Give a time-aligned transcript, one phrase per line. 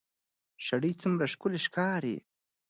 [0.65, 2.15] شرۍ څومره ښکلې ښکاري